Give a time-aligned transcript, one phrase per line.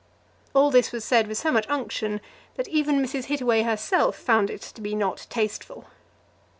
[0.55, 2.21] All this was said with so much unction
[2.55, 3.25] that even Mrs.
[3.25, 5.85] Hittaway herself found it to be not "tasteful."